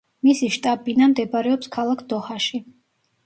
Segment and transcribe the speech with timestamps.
[0.27, 2.63] მისი შტაბ-ბინა მდებარეობს ქალაქ დოჰაში.